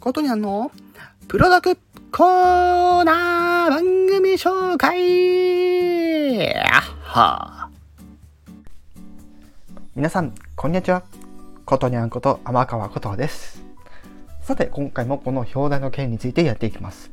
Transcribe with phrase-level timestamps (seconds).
[0.00, 0.72] ことにゃんの
[1.28, 1.76] プロダク
[2.10, 6.54] コーナー番組紹介
[7.02, 7.68] は
[9.94, 11.02] 皆さん、こんにちは。
[11.66, 13.62] ことにゃんこと天川ことです。
[14.40, 17.10] さて、今回もこの表題の件についてやっていきます。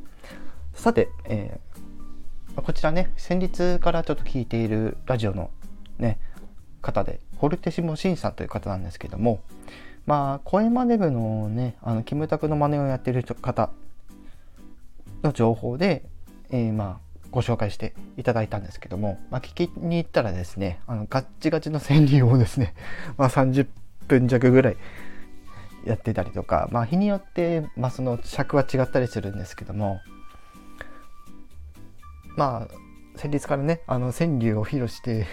[0.72, 5.50] さて、えーこちらね、先日からちょっと聞いているラジオの
[5.98, 6.18] ね、
[6.80, 9.40] 方で、ホルテシモシンさんという方なんですけども、
[10.08, 13.68] まあ、声真似部のね、あの、キムタクの真似をやってる方
[15.22, 16.02] の情報で、
[16.48, 22.72] えーまあ、ご紹介していただいたんですけども、まあ、聞きに行ったらですね、あの、ガッチガチの川柳をですね、
[23.18, 23.68] まあ、30
[24.06, 24.78] 分弱ぐらい
[25.84, 30.00] やってたりとか、まあ、日によって、まあ、その尺は違ったりするんですけども、
[32.34, 35.26] まあ、先日からね、あの、川柳を披露して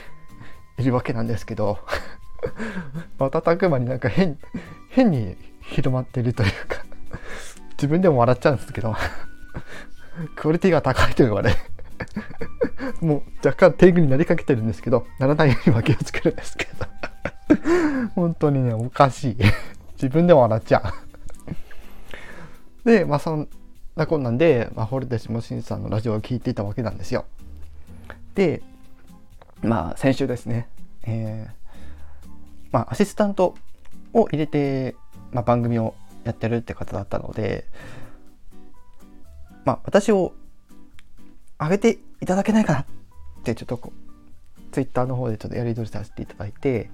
[0.78, 1.80] いるわけなんですけど、
[3.18, 4.38] 瞬く間になんか変、
[4.90, 6.84] 変に広まってるというか、
[7.74, 8.96] 自分でも笑っちゃうんですけど、
[10.36, 11.56] クオリティが高いと言われ、
[13.02, 16.86] もう若干天狗になりかけてるんですけど、ならないようには気をつけるんですけど、
[18.16, 19.38] 本当にね、おかしい。
[19.94, 20.94] 自分でも笑っちゃ
[22.86, 22.90] う。
[22.90, 23.48] で、まあそん
[23.96, 27.26] なこんなんで、まあ、ホルテシモシンさんのラジオを聞いていたわけなんですよ。
[28.36, 28.62] で、
[29.62, 30.68] まあ先週ですね、
[31.04, 31.65] えー
[32.72, 33.56] まあアシスタント
[34.14, 34.96] を入れて、
[35.32, 37.66] まあ、番組をやってるって方だったので、
[39.66, 40.34] まあ私を
[41.60, 42.86] 上げていただけないかなっ
[43.44, 46.90] てちょっとこう、ツイッターの方でちょっとやり取りさせていただいて、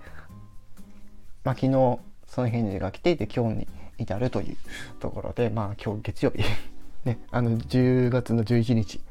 [1.44, 4.58] まあ昨日その返事が来ていて今日に至るという
[5.00, 6.44] ところで、まあ今日月曜日、
[7.06, 9.02] ね、あの10月の11日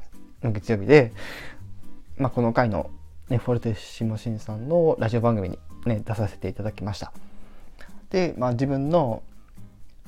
[0.43, 1.13] の月曜日で、
[2.17, 2.91] まあこの回の
[3.29, 7.13] ね、フォルテッシモシンさんのラジオ番組にね、出させていただきました。
[8.11, 9.23] で、まあ自分の、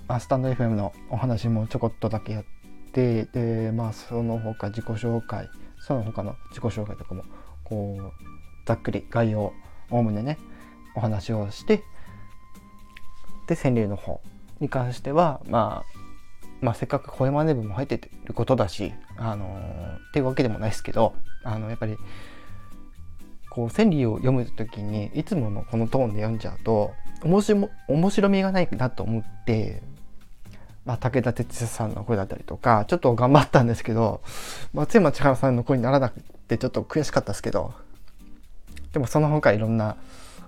[0.09, 2.45] まあ、スタンド FM のお話もちょこっとだけやっ
[2.93, 7.25] て、で、まあその他自己紹介、その他の自己紹介とかも、
[7.65, 8.13] こう、
[8.67, 9.53] ざっくり概要、
[9.91, 10.39] おおむねね、
[10.95, 11.83] お話をして、
[13.47, 14.21] で、川柳の方
[14.61, 15.99] に関しては、まあ、
[16.61, 21.97] まあ、せっかく声真似部も入っててることだし、あのーっていうわけでもないですけど、あの、やっぱり、
[23.53, 26.93] こう、川柳を読むときに、いつものこのトーンで読んじゃうと、
[27.23, 29.83] 面白も面白みがないなと思って、
[30.87, 34.23] まあ、武田鉄矢さんの声だったりとか、ちょっと頑張ったんですけど、
[34.73, 37.75] 松山千春さんの声にならなくて、ちょっと悔しかったですけど、
[38.95, 39.97] でもその他いろんな、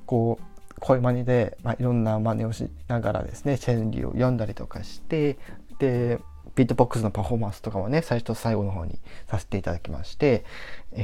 [0.06, 5.36] こう、声真似で、まあ、いろんな真似をしながらですね、川柳を読んだりとかして、
[5.78, 6.20] で、
[6.54, 8.98] ビートボックスのパフォーマンスとかもね、最初と最後の方に
[9.28, 10.46] させていただきまして、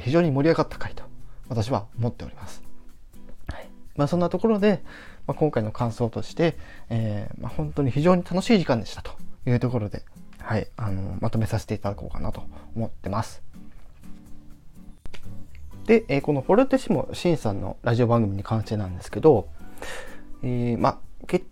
[0.03, 1.05] 非常に盛り上がった回と、
[1.50, 2.62] 私は思っております。
[3.49, 3.69] はい。
[3.97, 4.83] まあそんなところで、
[5.27, 6.56] まあ、今回の感想として、
[6.88, 9.12] えーまあ、本当に非常に楽しい時間でしたと
[9.47, 10.05] いうところで、
[10.39, 12.44] はい、あの、まとめさせていただこうかなと
[12.75, 13.43] 思ってます。
[15.87, 19.49] で、えーこのフォルテシモシンさんのラジオ番組に関してなんですけど、
[20.43, 21.44] えーまあ、月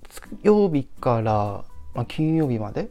[0.43, 1.65] 曜日から、
[1.95, 2.89] まあ、金曜日まで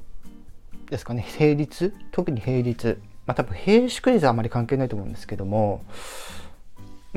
[0.90, 5.84] ですかね、平日、特に平日、まあ多分平祝日はあまり関係ないと思うんですけども、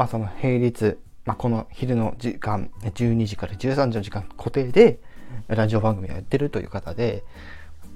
[0.00, 0.96] まあその平日、
[1.26, 4.98] まあこの昼の時間、12時から13時の時間固定で
[5.46, 7.22] ラジオ番組をやってるという方で、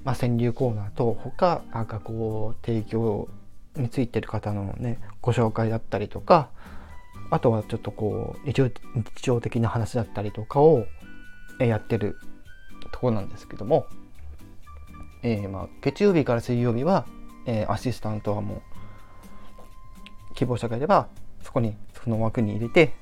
[0.03, 3.27] まあ川柳コーナーと他、なんかこう提供
[3.75, 6.49] についてる方のね、ご紹介だったりとか、
[7.31, 8.73] あとはちょっとこう日常日
[9.23, 10.85] 常的な話だったりとかを
[11.59, 12.19] えーやってる
[12.91, 13.87] ところなんですけども、
[15.23, 17.07] えーまあ月曜日から水曜日は、
[17.47, 18.61] えーアシスタントはも
[20.29, 21.07] う希望者がいれば
[21.45, 22.93] そこにその枠に入れて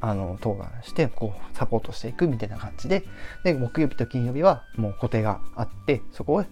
[0.00, 3.04] あの登壇してこうサポートしていくみたいな感じで。
[3.44, 6.44] で木曜日と金曜日はもう固定があってそこ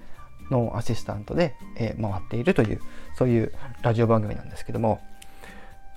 [0.50, 2.80] のアシスタントで、えー回っているという
[3.16, 5.00] そういうラジオ番組なんですけども。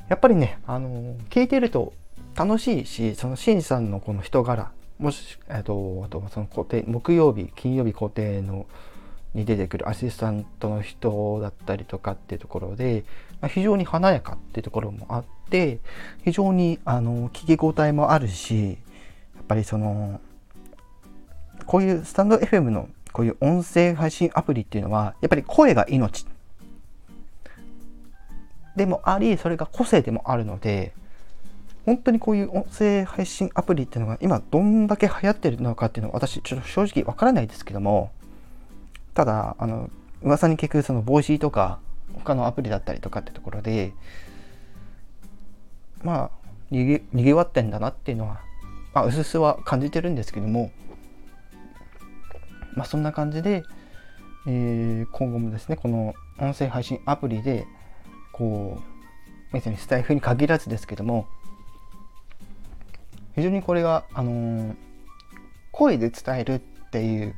[0.09, 1.94] やっぱりね、あの聞いてると
[2.35, 8.66] 楽しいしそのシンさんのこの人柄もし、えっと、あとその固定木曜日金曜日固定の
[9.33, 13.05] に出てくるアシスタントの人だったりとかっていうところで、
[13.41, 15.79] まあ非常に華やかっていうところもあって
[16.23, 18.78] 非常にあの聞き応えもあるし
[19.35, 20.19] やっぱりその
[21.66, 26.25] こういうスタンド FM のこういう音声配信アプリっていうのはやっぱり声が命。
[28.75, 30.93] でもありそれが個性でもあるので
[31.85, 38.11] 本当にこういう音声配信アプリっていうのが今どんだけ流行ってるのかっていうのは私ちょっと正直わからないですけども
[39.13, 39.90] ただあの
[40.22, 41.79] 噂に聞くその Voicy とか
[42.13, 43.93] 他のアプリだったりとかってところで
[46.03, 46.31] まあ
[46.69, 48.41] にぎにぎわってんだなっていうのは
[48.93, 50.72] まあ薄々は感じてるんですけども
[52.75, 53.63] まあそんな感じで
[54.47, 57.67] えー、今後もですねこの音声配信アプリで
[58.31, 61.28] こう別にスタイフに限らずですけども
[63.35, 64.75] 非常にこれが、あのー、
[65.72, 66.59] 声で伝えるっ
[66.90, 67.35] ていう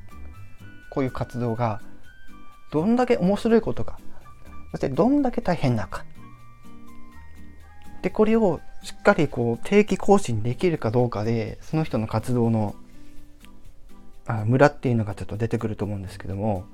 [0.93, 1.81] こういう活動が
[2.71, 3.97] どんだけ面白いことか。
[4.69, 6.05] そしてどんだけ大変なのか。
[8.03, 12.75] でこれをしっかりこう定期更新できるかどうかでその人の活動の
[14.27, 16.65] あ村っていうのがちょっと出てくると思うんですけども、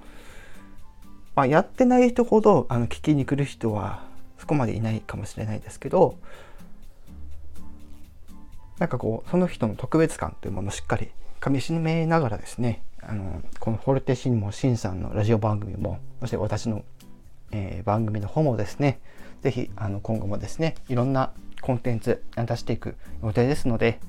[1.36, 4.04] まあ、やってない人ほどあの聞きに来る人は
[4.38, 6.18] そこまでいないかもしれないですけど。
[8.80, 11.10] なんかこうその人の特別感というものをしっかり
[11.42, 16.84] かみしめながらですねあのこのフォルテシンもシンさんのラジオ番組もそして私の、
[17.52, 19.00] えー、番組の方もですね
[19.42, 21.32] 是非今後もですねいろんな
[21.62, 24.00] コンテンツ出していく予定ですので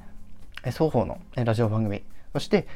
[0.64, 2.02] 双方のラジオ番組
[2.32, 2.66] そして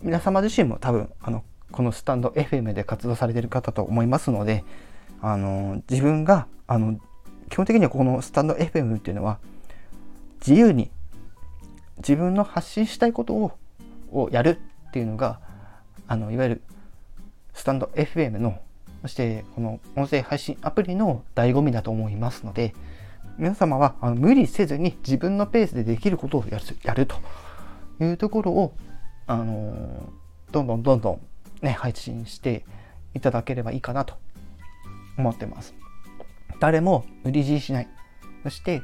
[0.00, 4.64] 皆様自身も多分あのこのスタンド FM で活動されている方と思いますので
[5.20, 6.98] あの自分があの
[7.50, 9.38] 基本的にはこのスタンド FM っていうのは
[10.40, 10.90] 自由に
[11.98, 13.52] 自分の発信したいことを
[14.10, 14.58] をやる
[14.88, 15.40] っていうのが
[16.08, 16.62] あのいわゆる
[17.54, 18.60] スタンド FM の
[19.02, 22.74] そしてこの音声配信アプリの醍醐味だと思いますので
[23.36, 27.16] 皆様はあの無理せずに自分のペースでできることをやるやると
[28.00, 28.74] いうところを
[29.26, 30.12] あの
[30.50, 31.20] どんどんどんどん
[31.62, 32.64] ね配信して
[33.14, 34.14] いただければいいかなと
[35.16, 35.74] 思ってます。
[36.60, 37.88] 誰も無理強いしない。
[38.42, 38.82] そして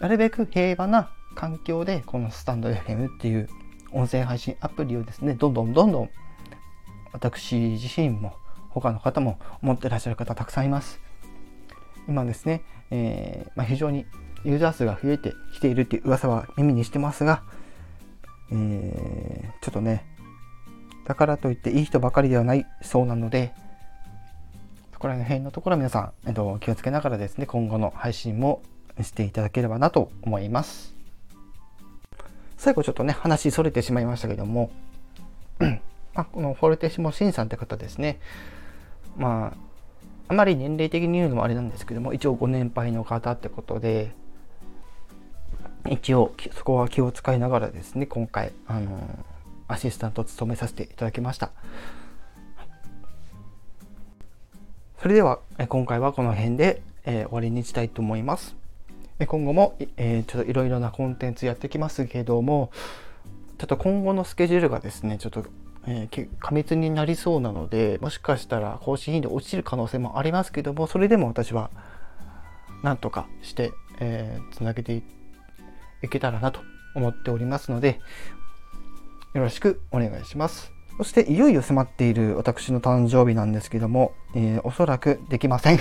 [0.00, 3.48] なるべく平和な環境でこのスタンド FM っていう
[3.92, 6.10] 音声配信アプリをですねどんどんどんどん
[7.12, 8.34] 私自身も
[8.70, 11.00] 他の方も思ってらっしゃる方たくさんいます。
[12.08, 14.06] 今ですね、えー、まあ、非常に
[14.44, 17.42] ユーザー数が増えてきているっていう噂は耳にしてますが、
[18.50, 20.04] えー、ちょっとね
[21.06, 23.52] だからといっていい人ばかりではないそうなので
[24.92, 28.62] そこら辺のところは皆さん、えっと、気をつけながらですね今後の配信も
[29.00, 30.94] していただければなと思います
[32.56, 34.70] 最後ちょっとね話それてしまいましたけども
[36.20, 38.20] まあ、このフォルテシモシンさんって方ですね。
[39.16, 39.70] まあ
[40.28, 44.12] あまり年齢的に言うのもあれなんですけども一応ご年配の方ってことで
[45.88, 49.00] 一応そこは気を使いながらですね今回あの
[49.66, 51.52] アシスタントを務めさせていただきました。
[55.00, 58.54] それでは今回はこの辺で、えー、終わりにしたいと思います。
[59.26, 62.70] 今後も、えー、ちょっといろいろなコンテンツやってきますけども
[63.60, 65.44] ちょっと今後のスケジュールがですねちょっと、
[65.86, 71.70] えー、過密になりそうなのでもしかしたら更新頻度落ちる可能性もありますけどもそれでも私は
[72.82, 75.02] なんとかして、えー、げて
[76.02, 76.60] いけたらなと
[76.94, 78.00] 思っておりますので、
[79.34, 80.72] よろしくお願いします。
[80.96, 85.78] そしていよいよ迫っている私の誕生日なんですけども、えー、おそらくできません。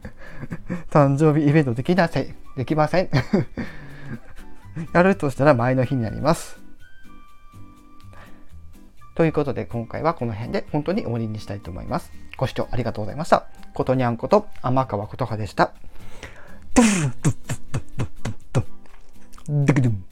[0.90, 3.08] 誕生日イベントできなせできません。
[4.92, 6.61] やるとしたら前の日になります。
[9.14, 12.12] ということで今回はこの辺で本当に終わりにしたいと思います。
[12.36, 13.46] ご視聴ありがとうございました。
[13.74, 15.72] ことにゃんこと天川琴葉でした。
[16.74, 17.34] ドゥドゥドゥ
[17.72, 18.08] ドゥ
[18.54, 18.64] ドゥ
[19.44, 20.11] ドゥドゥ